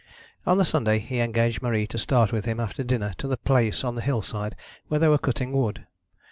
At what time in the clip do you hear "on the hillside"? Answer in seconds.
3.83-4.55